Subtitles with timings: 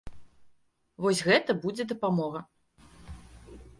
[1.05, 2.39] Вось гэта будзе дапамога.